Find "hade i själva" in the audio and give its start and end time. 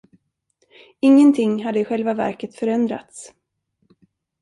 1.63-2.13